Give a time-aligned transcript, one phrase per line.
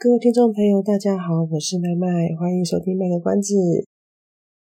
[0.00, 3.56] 各位听众朋友，大家好，我是麦麦，欢迎收听麦个关子。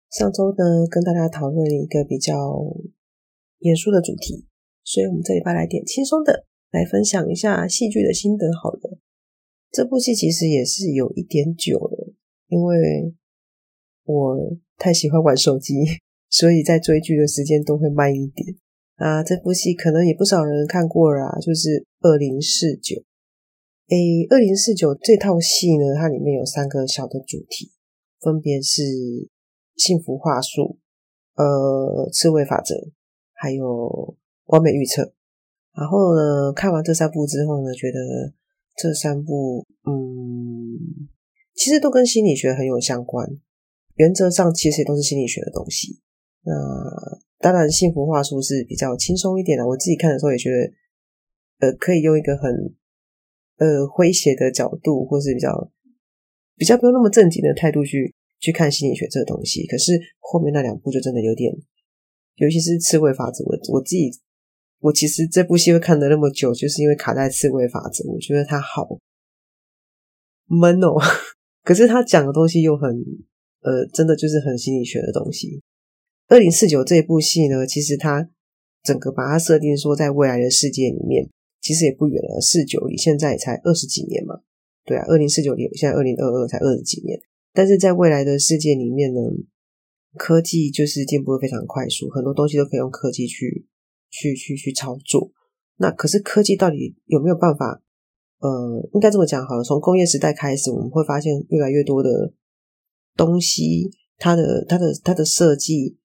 [0.08, 2.32] 上周呢，跟大家讨论了一个比较
[3.58, 4.46] 严肃的主题，
[4.84, 8.46] 所以我们这礼拜来点轻松的，来分享一下戏剧的心得。
[8.62, 9.00] 好了，
[9.72, 12.14] 这部戏其实也是有一点久了，
[12.46, 13.12] 因为
[14.04, 14.38] 我
[14.78, 15.74] 太喜欢玩手机，
[16.30, 18.56] 所以在追剧的时间都会慢一点
[18.94, 19.24] 啊。
[19.24, 21.70] 这部戏可能也不少人看过啦，就是
[22.02, 22.94] 《二零四九》。
[23.88, 27.70] 诶，二零四九这套戏呢，它里面有三个小的主题，
[28.18, 28.82] 分别是
[29.76, 30.78] 幸福话术、
[31.36, 32.74] 呃，刺猬法则，
[33.34, 35.12] 还有完美预测。
[35.76, 38.32] 然后呢，看完这三部之后呢，觉得
[38.74, 41.10] 这三部，嗯，
[41.54, 43.28] 其实都跟心理学很有相关。
[43.96, 46.00] 原则上，其实也都是心理学的东西。
[46.42, 46.52] 那
[47.38, 49.68] 当然，幸福话术是比较轻松一点的。
[49.68, 52.74] 我自己看的时候也觉得，呃，可以用一个很。
[53.56, 55.70] 呃，诙谐的角度，或是比较
[56.56, 59.66] 比较不用那么正经的态度去去看心理学这个东西。
[59.66, 61.52] 可是后面那两部就真的有点，
[62.36, 64.10] 尤其是刺猬法则，我我自己
[64.80, 68.98] 我其实这部戏会看的那么久，就是因为卡在刺猬法则，我觉得它好
[70.46, 70.94] 闷哦。
[71.62, 72.90] 可是他讲的东西又很
[73.62, 75.62] 呃，真的就是很心理学的东西。
[76.28, 78.28] 二零四九这部戏呢，其实它
[78.82, 81.30] 整个把它设定说在未来的世界里面。
[81.64, 84.34] 其实也不远了，四九离现在也才二十几年嘛，
[84.84, 87.18] 对啊，二零四九离现在二零二二才二十几年，
[87.54, 89.20] 但是在未来的世界里面呢，
[90.18, 93.66] 科技就是进步的非常快速，很多东西都可以用科技去
[94.10, 95.32] 去去去操作。
[95.78, 97.82] 那可是科技到底有没有办法？
[98.40, 102.34] 呃，应该这么讲好了，从工业时代开始，我们会发现越来越多的
[103.16, 105.96] 东西，它的它的它的设计，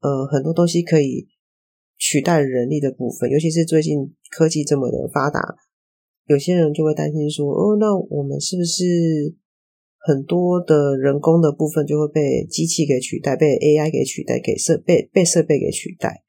[0.00, 1.26] 呃，很多东西可以。
[1.98, 5.40] 取代人力的部分，尤其是最近科技这么的发达，
[6.26, 9.34] 有些人就会担心说：“哦，那我们是不是
[9.98, 16.22] 很多的人工的部分就会被机器给取代，被 AI 给取代，给设备被设备给取代？”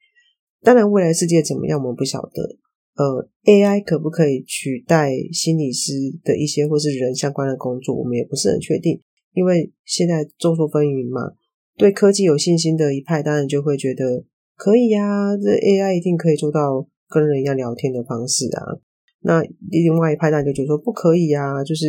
[0.60, 2.58] 当然，未来世界怎么样，我们不晓得。
[2.96, 5.92] 呃，AI 可不可以取代心理师
[6.24, 9.00] 的一些或是人相关的工作，我们也不是很确定，
[9.32, 11.36] 因为现在众说纷纭嘛。
[11.76, 14.24] 对科技有信心的一派，当然就会觉得。
[14.60, 18.76] 可以呀、这 AI 一定可以做到跟人一样聊天的方式啊。
[19.20, 19.40] 那
[19.70, 21.86] 另外一派那就觉得说不可以呀、就是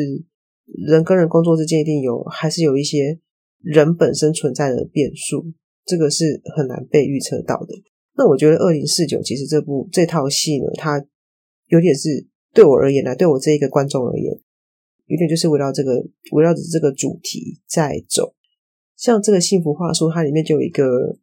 [0.65, 3.19] 人跟人工作之间一定有，还是有一些
[3.61, 5.43] 人本身存在的变数，
[5.85, 7.73] 这个是很难被预测到的。
[8.15, 11.05] 那我觉得《二零四九》其实这部这套戏呢，它
[11.67, 14.33] 有点是对我而言呢，对我这一个观众而言，
[15.07, 16.01] 有点就是围绕这个
[16.31, 18.33] 围绕着这个主题在走。
[18.95, 21.17] 像这个幸福话术，它里面就有一个。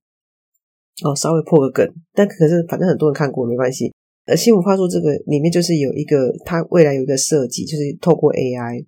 [1.05, 3.93] 哦，稍微破个梗，但可是反正很多人看过没关系。
[4.27, 8.85] 呃，幸福话术这个里面就是有一个，它未来有一个设计，就是透过 AI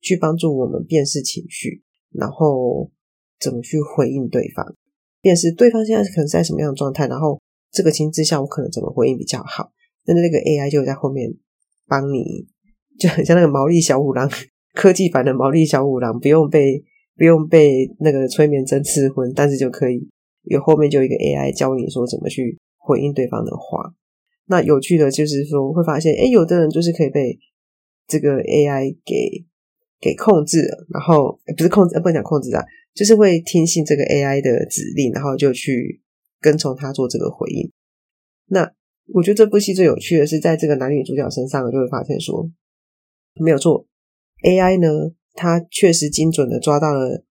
[0.00, 1.82] 去帮助我们辨识情绪，
[2.12, 2.90] 然后
[3.38, 4.74] 怎么去回应对方，
[5.20, 7.38] 辨识对方现在可能在什么样的状态，然后
[7.70, 9.70] 这个情之下我可能怎么回应比较好。
[10.06, 11.32] 那那个 AI 就在后面
[11.86, 12.48] 帮你，
[12.98, 14.28] 就很像那个毛利小五郎
[14.74, 16.82] 科技版的毛利小五郎，不用被
[17.16, 20.08] 不用被那个催眠针刺昏，但是就可以。
[20.50, 23.94] 有后面就一个 AI 教你说怎么去回应对方的话。
[24.46, 27.38] 那有趣的就是说会发现，诶，有的人就是可以被
[28.08, 29.46] 这个 AI 给
[30.00, 36.02] 给控制了，然后不是控制，不能讲控制啊，就是会听信这个 AI 的指令，然后就去
[36.40, 37.70] 跟从他做这个回应。
[38.46, 38.72] 那
[39.14, 42.50] 我觉得这部戏最有趣的是，在这个男女主角身上，就会发现说
[43.40, 43.86] 没有错
[44.42, 47.22] ，AI 呢，它确实精准的抓到了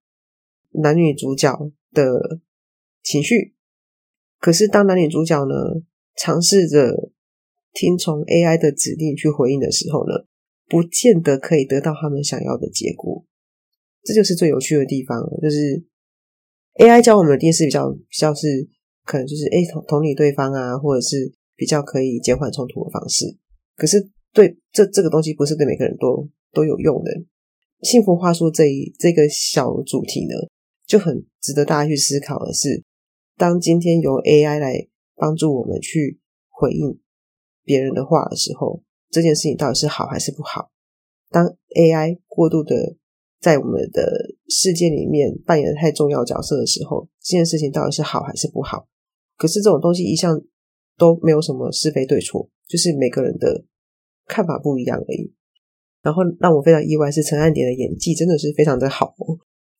[0.71, 1.53] 男女主角
[1.91, 2.39] 的。
[3.03, 3.55] 情绪，
[4.39, 5.55] 可是当男女主角呢，
[6.15, 7.11] 尝试着
[7.73, 10.25] 听从 AI 的指令去回应的时候呢，
[10.67, 13.25] 不见得可以得到他们想要的结果。
[14.03, 15.83] 这就是最有趣的地方，就是
[16.75, 18.67] AI 教我们的电视比较比较是
[19.05, 23.25] 可能就是诶同同理对方啊，或者是比较可以减缓冲突的方式。
[23.75, 27.11] 可是对这这个东西不是对每个人都都有用的。
[27.81, 30.35] 幸福话术这一这个小主题呢，
[30.85, 32.83] 就很值得大家去思考的是。
[33.39, 36.19] 当今天由 AI 来帮助我们去
[36.49, 36.99] 回应
[37.63, 40.69] 别人的话的时候，这件事情到底是好还是不好？
[41.29, 42.97] 当 AI 过度的
[43.39, 48.89] 在我们的世界里面扮演太重要角色的时候，这件事情到底是好还是不好？
[49.37, 50.41] 可是这种东西一向
[50.97, 53.63] 都没有什么是非对错，就是每个人的
[54.25, 55.33] 看法不一样而已。
[56.01, 59.15] 然后让我非常意外是陈汉典的演技真的是非常的好，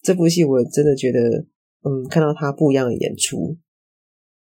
[0.01, 1.45] 这部戏我真的觉得，
[1.81, 3.57] 嗯，看到他不一样的演出。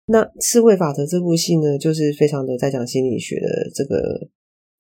[0.08, 4.28] 那《刺猬法则》这部戏呢，就是非常的在讲心理学的这个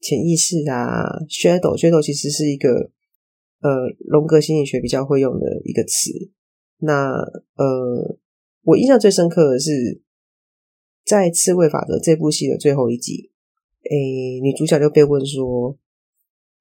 [0.02, 2.92] 潜意识啊，shadow，shadow 其实是一个
[3.62, 6.12] 呃荣格心理学比较会用的一个词。
[6.80, 7.14] 那
[7.56, 8.18] 呃，
[8.64, 10.02] 我印象最深刻的是
[11.06, 13.32] 在《刺猬法则》这部戏的最后一集，
[13.90, 15.78] 诶，女主角就被问说：“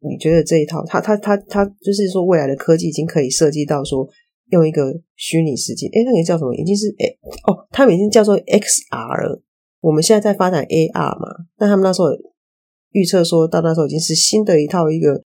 [0.08, 4.08] 你觉得这一套，他他他他，就是说未来的科技已经可以设计到说。”
[4.50, 6.54] 用一个虚拟世界，哎，那个叫什么？
[6.54, 7.06] 已经是哎
[7.46, 9.42] 哦，他们已经叫做 XR 了。
[9.80, 12.08] 我们现在在发展 AR 嘛，但他们那时候
[12.90, 15.22] 预测说到那时候已经是新的一套一个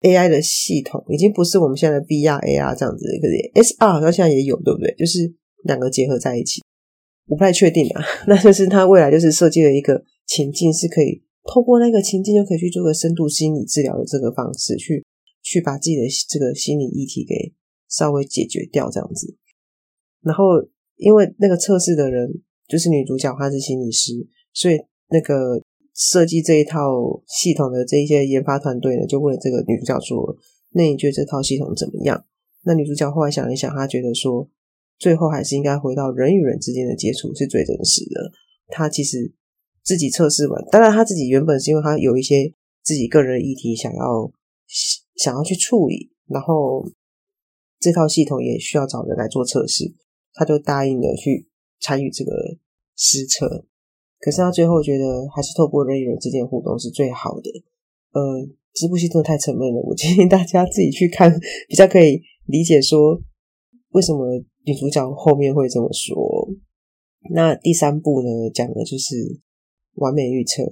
[0.00, 3.04] AI 的系统，已经不是我们现在的 VR、AR 这样子。
[3.22, 4.92] 可是 SR 好像现在也有，对不对？
[4.98, 5.32] 就是
[5.64, 6.62] 两个结合在一起，
[7.26, 8.02] 我不太确定啊。
[8.26, 15.04] 那就是他未来就是设计了一个情境，是可以透过那个情境就可以去做个深度心理治疗的这个方式，去
[15.42, 17.52] 去把自己的这个心理议题给。
[17.96, 19.36] 稍微解决掉这样子，
[20.20, 20.44] 然后
[20.96, 24.12] 因为那个测试的人就是女主角，她是心理师，
[24.52, 24.80] 所以
[25.10, 25.62] 那个
[25.94, 30.36] 设计这一套系统的这一些研发团队呢，就问了这个女主角说
[30.74, 32.24] ：“那你觉得这套系统怎么样？”
[32.66, 34.48] 那女主角后来想一想，她觉得说，
[34.98, 38.32] 最后还是应该回到人与人之间的接触是最真实的。
[38.68, 39.32] 她其实
[39.84, 42.52] 自己测试完，当然她自己原本是因为她有一些
[42.82, 44.32] 自己个人的议题想要
[45.14, 46.84] 想要去处理，然后。
[47.84, 49.92] 这套系统也需要找人来做测试，
[50.32, 51.46] 他就答应了去
[51.80, 52.32] 参与这个
[52.96, 53.66] 实测。
[54.20, 57.50] 可是他最后觉得还是透过人与人之间互动是最好的。
[58.12, 61.30] 呃，这部戏真的太沉闷了，我建议大家自己去看，
[61.68, 63.20] 比较可以理解说
[63.90, 66.48] 为什么女主角后面会这么说。
[67.34, 69.40] 那第三部呢，讲的就是
[69.96, 70.62] 完美预测。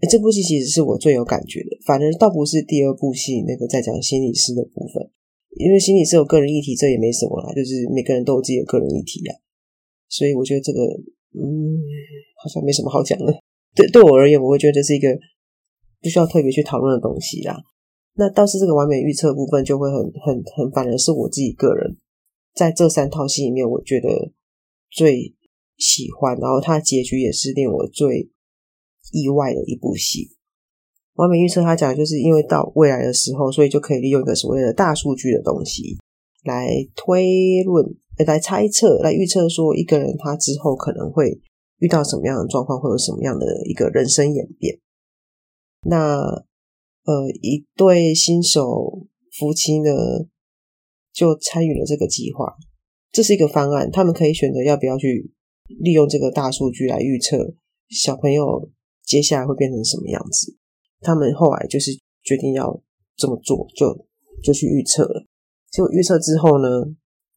[0.00, 5.10] 诶，这部戏其实是我最有感觉的，反而倒不是第二部戏那个在讲心理师的部分。
[5.62, 9.32] 因为心理是有个人议题，这也没什么啦，就是每个人都有自己的个人议题啊，
[10.08, 10.82] 所以我觉得这个，
[11.38, 11.78] 嗯，
[12.42, 13.32] 好像没什么好讲的。
[13.74, 15.08] 对，对我而言，我会觉得这是一个
[16.00, 17.56] 不需要特别去讨论的东西啦。
[18.14, 21.96] 那倒是这个完美预测部分，就会很很很，反而是我自己个人
[22.54, 24.32] 在这三套戏里面，我觉得
[24.90, 25.34] 最
[25.78, 28.28] 喜欢，然后它结局也是令我最
[29.12, 30.36] 意外的一部戏。
[31.14, 35.98] 完美预测，他讲就是因为到未来的时候，所以就可以利用一个所谓的大数据的东西
[36.44, 37.94] 来推论、
[38.26, 41.40] 来猜测、来预测说一个人他之后可能会
[41.78, 44.78] 遇到什么样的状况，会有什么样的一个人生演变。
[45.82, 46.44] 那
[47.04, 49.90] 呃，一对新手夫妻呢，
[51.12, 52.54] 就参与了这个计划。
[53.10, 55.30] 这是一个方案，他们可以选择要不要去
[55.66, 57.54] 利用这个大数据来预测
[57.90, 58.70] 小朋友
[59.04, 60.56] 接下来会变成什么样子。
[61.02, 61.90] 他们后来就是
[62.22, 62.82] 决定要
[63.16, 64.06] 这么做，就
[64.42, 65.26] 就去预测了。
[65.70, 66.68] 结果预测之后呢，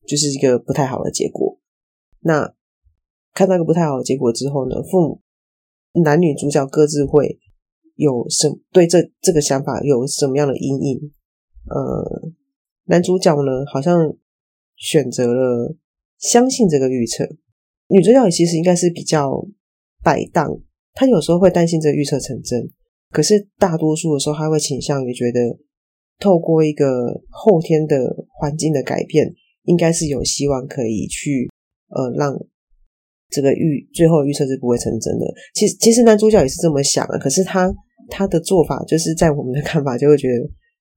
[0.08, 1.60] 就是一个不太好的结果。
[2.22, 2.54] 那
[3.34, 5.22] 看到一个不太好的结果之后呢，父母
[6.04, 7.40] 男女主角各自会
[7.96, 11.12] 有什对这这个想法有什么样的阴影？
[11.70, 12.30] 呃，
[12.86, 14.13] 男主角呢，好像
[14.75, 15.75] 选择了
[16.18, 17.25] 相信这个预测，
[17.88, 19.48] 女主角其实应该是比较
[20.04, 20.60] 摆荡，
[20.94, 22.70] 她有时候会担心这个预测成真。
[23.15, 25.39] 可是大多数的时候，他会倾向于觉得，
[26.19, 26.86] 透过一个
[27.29, 27.95] 后天的
[28.38, 31.48] 环境的改变，应该是有希望可以去
[31.88, 32.38] 呃让
[33.29, 35.25] 这个预最后预测是不会成真的。
[35.53, 37.74] 其实其实男主角也是这么想的，可是他
[38.10, 40.50] 他的做法就是在我们的看法就会觉得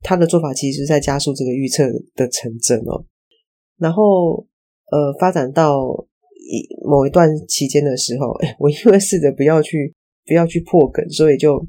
[0.02, 1.84] 他的做法其实是在加速这个预测
[2.16, 3.04] 的成真哦。
[3.78, 4.44] 然后
[4.90, 5.86] 呃发展到
[6.34, 9.94] 一某一段期间的时候， 我因为试着不要去
[10.26, 11.64] 不要去破梗，所以就。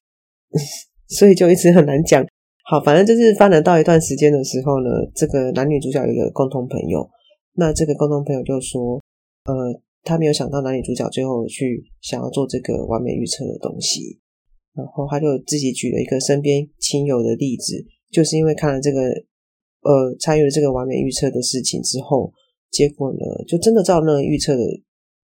[1.08, 2.26] 所以就一直很难讲。
[2.70, 7.10] 好，反正就是发展到一段时间的时候呢，这个男女主角有一个共同朋友。
[7.56, 9.02] 那这个共同朋友就说，
[9.46, 14.20] 呃，他没有想到男女主角最后去想要做这个完美预测的东西。
[14.76, 19.02] 然后他就自己举了一个身边亲友的例子，就是因为看了这个，
[19.82, 22.32] 呃，参与了这个完美预测的事情之后，
[22.70, 24.64] 结果呢，就真的照那个预测的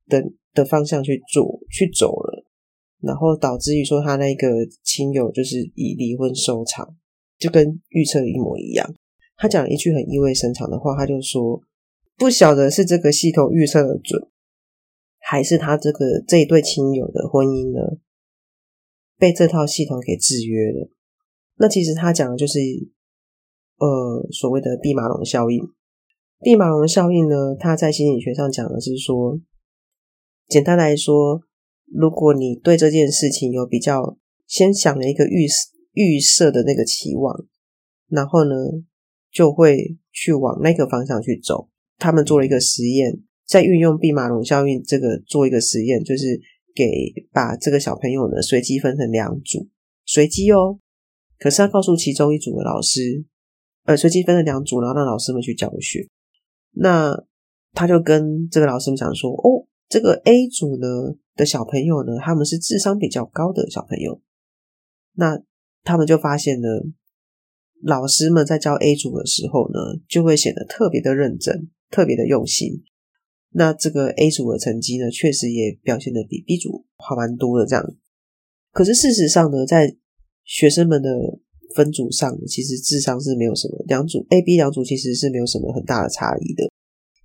[0.09, 2.34] 的的方向去做去走了。
[3.01, 4.47] 然后导致于说他那个
[4.83, 6.95] 亲友就是以离婚收场，
[7.37, 8.93] 就跟预测一模一样。
[9.37, 11.61] 他讲了一句很意味深长的话，他就说
[12.17, 14.29] ：“不晓得是这个系统预测的准，
[15.19, 17.97] 还是他这个这一对亲友的婚姻呢，
[19.17, 20.89] 被这套系统给制约了。”
[21.57, 22.59] 那其实他讲的就是
[23.77, 25.61] 呃所谓的毕马龙效应。
[26.41, 29.39] 毕马龙效应呢，他在心理学上讲的是说，
[30.47, 31.41] 简单来说，
[31.85, 35.47] 如果你对这件事情有比较先想了一个预
[35.93, 37.45] 预设的那个期望，
[38.09, 38.55] 然后呢，
[39.31, 41.69] 就会去往那个方向去走。
[41.97, 46.39] 他们做了一个实验，在运用毕马龙效应这个做一个实验，就是
[46.73, 46.85] 给
[47.31, 49.69] 把这个小朋友呢随机分成两组，
[50.05, 50.79] 随机哦。
[51.39, 53.25] 可是他告诉其中一组的老师，
[53.85, 56.07] 呃，随机分成两组，然后让老师们去教学。
[56.71, 57.25] 那
[57.73, 64.21] 他就跟这个老师们讲说：“哦，这个 A 组呢的小朋友呢，他们是智商比较高的小朋友。
[65.13, 65.41] 那
[65.83, 66.67] 他们就发现呢，
[67.83, 72.83] 老师们在教 A 组的时候呢，就会显得特别的认真。”特别的用心，
[73.51, 77.65] 那这个 A 组的成绩呢，确实也表现的比 B 组好蛮多的。
[77.65, 77.95] 这样，
[78.73, 79.95] 可是事实上呢，在
[80.43, 81.09] 学生们的
[81.75, 86.69] 分组上，其实智商是没有什么，两组 A、B 两组其实是没有什么很大的差异的。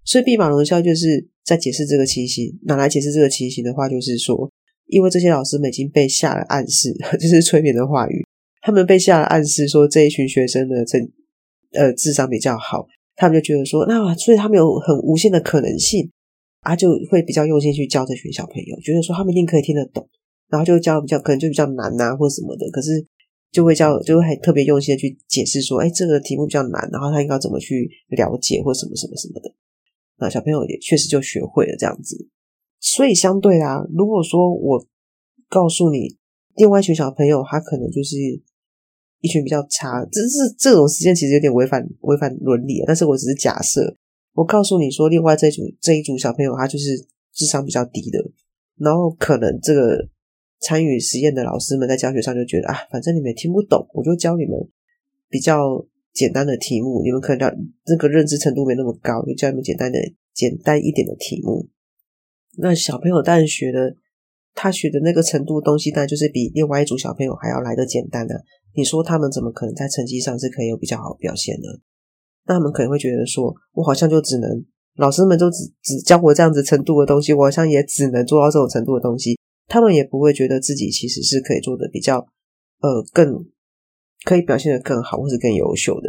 [0.04, 4.50] 所以毕马龙效就是在解释这个情形，拿来解释这个情形的话，就是说，
[4.87, 8.25] 因为这些老师们已经被下了暗示， 就是催眠的话语，
[8.62, 10.99] 他们被下了暗示说这一群学生的这
[11.73, 12.87] 呃智商比较好。
[13.16, 16.11] 他们就觉得说，那所以他们有很无限的可能性
[16.61, 20.09] 啊，就会比较用心去教这群小朋友，觉得说他们一定可以听得懂，
[20.49, 22.71] 然后就教比较可能就比较难呐、啊，或什么的。
[22.71, 23.04] 可是
[23.52, 29.52] 就会教，就会还特别用心的去解释说，哎，这个题目比较难，然后他应该怎么去了解或什么什么什么的。
[30.21, 32.29] 那小朋友也确实就学会了这样子。
[32.79, 34.87] 所以相对啊，如果说我
[35.49, 36.17] 告诉你
[36.55, 38.17] 另外一群小朋友，他可能就是。
[39.23, 43.95] 一群比较差，只是这种实验其实有点违反违反伦理，但是我只是假设。
[44.33, 46.97] 我告诉你说，另外这一组这一组小朋友他就是
[47.31, 48.19] 智商比较低的，
[48.79, 50.09] 然后可能这个
[50.62, 54.59] 参与实验的老师们在教学上就觉得啊，反正你们也听不懂，我就教你们
[55.29, 59.99] 比较简单的题目，你们可能这个认知程度没那么高，就教你们简单的
[60.35, 61.69] 简单一点的题目。
[62.59, 63.95] 那小朋友当然学的，
[64.55, 68.43] 他学的那个程度东西，当然就是比另外一组小朋友还要来得简单的。
[68.75, 71.69] 你说他们怎么可能在成绩上是可以有比较好表现呢？
[72.47, 74.64] 那他们可能会觉得说，我好像就只能
[74.97, 79.38] 老师们都只只教我这样子程度的东西，我好像也只能做到这种程度的东西。
[79.69, 82.19] 他们也不会觉得自己其实是可以做的比较
[82.81, 83.47] 呃更
[84.25, 86.09] 可以表现得更好，或是更优秀的。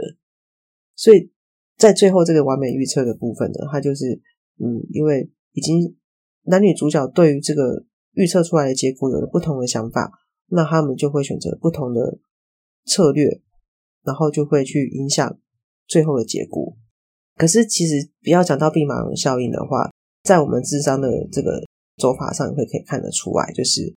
[0.96, 1.32] 所以
[1.78, 4.22] 在最后这个完美预测的部分呢，它就是
[4.60, 5.96] 嗯，因为已经
[6.44, 10.12] 男女主角对于这个预测出来的结果有了不同的想法，
[10.48, 12.20] 那他们就会选择不同的。
[12.84, 13.44] 策略，
[14.02, 15.40] 然后就会去影响
[15.86, 16.76] 最后的结果。
[17.36, 19.92] 可是，其实不要讲到毕马龙效应的话，
[20.24, 21.64] 在我们智商的这个
[21.98, 23.94] 走法上，会可以看得出来，就是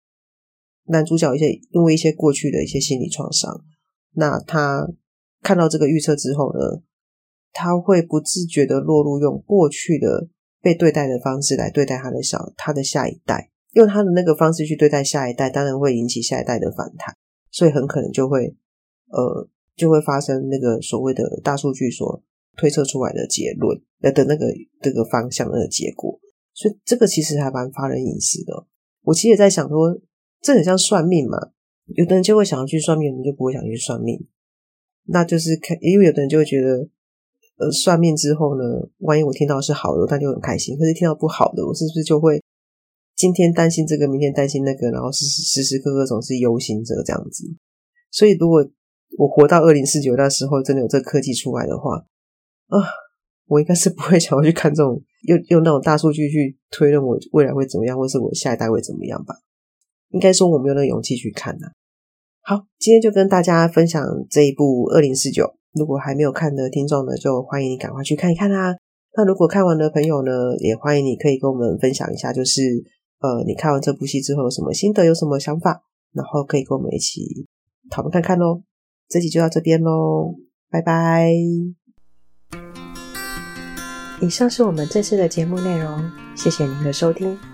[0.88, 3.64] 男主角一些因为一些过去的一些心理创伤，
[4.14, 4.88] 那他
[5.42, 6.83] 看到这个预测之后呢，
[7.52, 10.28] 他会不自觉的落入用过去的
[10.61, 17.14] 被对待的方式来对待他的小他的下一代，用他的那个方式去对待下一代，当然会引起下一代的反弹，
[17.50, 18.56] 所以很可能就会。
[19.11, 22.21] 呃，就会发生那个所谓的大数据所
[22.56, 26.18] 推测出来的结论的的那个这个方向的结果，
[26.52, 28.66] 所以这个其实还蛮发人深思的。
[29.02, 29.97] 我其实也在想说，
[30.40, 31.38] 这很像算命嘛，
[31.87, 34.26] 有的人就会想要去算命，有的人就不会想去算命。
[35.07, 36.88] 那就是看，因为有的人就会觉得，
[37.59, 38.64] 呃，算命之后呢，
[39.00, 42.43] 万一我听到是好的，那就很开心；可是听到不好的，我是不是就会
[43.14, 47.45] 今天担心这个，明天担心那个，然后时时时刻刻总是忧心着这样子。
[48.11, 48.67] 所以如果
[49.19, 51.97] 我活到二零四九那时候，真的有这科技出来的话，
[52.69, 52.81] 啊，
[53.47, 59.35] 我应该是不会 想要去看这种用用那种大数据去推论我未来会怎么样，或是我下一代会怎么样吧？
[60.14, 61.66] 应该说我没有那个勇气去看呐。
[62.40, 65.54] 好，今天就跟大家分享这一部二零四九。
[65.73, 68.76] 如果还没有看的听众呢，就欢迎你赶快去看一看啦。
[69.16, 70.30] 那如果看完的朋友呢，
[70.61, 72.62] 也欢迎你可以跟我们分享一下，就是
[73.21, 77.47] 呃，你看完这部戏之后有什么心得，有什么想法，然后可以跟我们一起
[77.90, 78.62] 讨论看看喽。
[79.09, 80.35] 这集就到这边喽，
[80.71, 81.33] 拜拜。
[84.21, 87.53] 以上是我们这次的节目内容，谢谢您的收听。